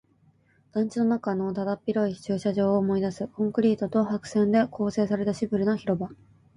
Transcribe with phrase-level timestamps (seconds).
[0.71, 3.27] 団地の中のだだっ広い駐車場を思い出す。
[3.27, 6.09] コンクリートと白線で構成されたシンプルな広場。